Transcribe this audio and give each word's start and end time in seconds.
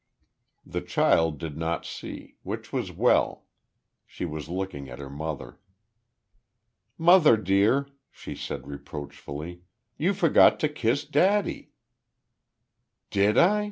The 0.65 0.81
child 0.81 1.37
did 1.37 1.55
not 1.59 1.85
see; 1.85 2.33
which 2.41 2.73
was 2.73 2.91
well. 2.91 3.45
She 4.07 4.25
was 4.25 4.49
looking 4.49 4.89
at 4.89 4.97
her 4.97 5.11
mother. 5.11 5.59
"Mother, 6.97 7.37
dear," 7.37 7.87
she 8.09 8.33
said 8.33 8.65
reproachfully. 8.65 9.61
"You 9.99 10.15
forgot 10.15 10.59
to 10.61 10.69
kiss 10.69 11.05
daddy." 11.05 11.69
"Did 13.11 13.37
I? 13.37 13.59